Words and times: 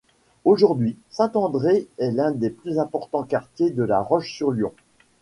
Aujourd'hui, 0.45 0.97
St-André 1.11 1.87
est 1.99 2.09
l'un 2.09 2.31
des 2.31 2.49
plus 2.49 2.79
importants 2.79 3.21
quartiers 3.21 3.69
de 3.69 3.83
La 3.83 3.99
Roche-sur-Yon. 4.01 4.73